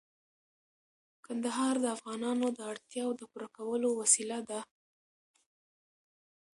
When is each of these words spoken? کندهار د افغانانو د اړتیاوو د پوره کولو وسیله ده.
کندهار 1.25 1.75
د 1.83 1.85
افغانانو 1.95 2.45
د 2.57 2.59
اړتیاوو 2.71 3.17
د 3.19 3.21
پوره 3.31 3.47
کولو 3.57 3.89
وسیله 4.01 4.39
ده. 4.49 4.59